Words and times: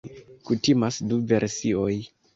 Kutimas 0.47 0.97
du 1.11 1.19
versioj. 1.33 1.93